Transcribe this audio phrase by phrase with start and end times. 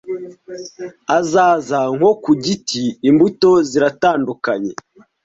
[1.17, 4.73] azaza nko ku giti imbuto ziratandukanye